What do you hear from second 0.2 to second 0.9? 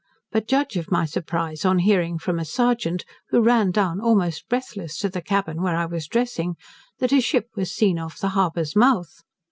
But judge of